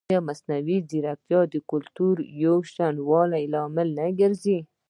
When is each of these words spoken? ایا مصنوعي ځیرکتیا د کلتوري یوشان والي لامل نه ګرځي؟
ایا 0.09 0.19
مصنوعي 0.29 0.77
ځیرکتیا 0.89 1.39
د 1.53 1.55
کلتوري 1.71 2.23
یوشان 2.43 2.95
والي 3.09 3.43
لامل 3.53 3.87
نه 3.97 4.07
ګرځي؟ 4.19 4.57